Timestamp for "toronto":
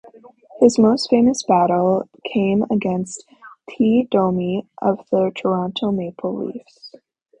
5.35-5.91